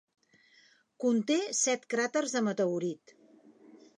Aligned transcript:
Conté 1.05 1.37
set 1.59 1.85
cràters 1.95 2.35
de 2.37 2.43
meteorit. 2.49 3.17